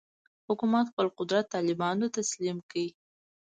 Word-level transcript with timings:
حکومت 0.47 0.85
خپل 0.91 1.07
قدرت 1.19 1.45
طالبانو 1.53 2.05
ته 2.13 2.15
تسلیم 2.17 2.57
کړي. 2.69 2.87